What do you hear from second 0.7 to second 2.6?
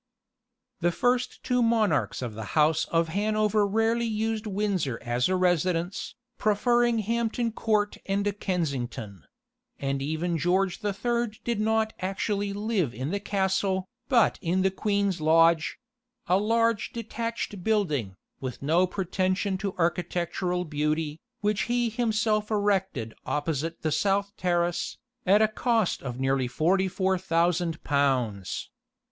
The first two monarchs of the